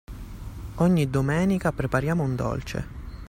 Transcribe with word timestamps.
Ogni 0.77 1.11
Domenica 1.11 1.71
prepariamo 1.71 2.23
un 2.23 2.35
dolce. 2.35 2.87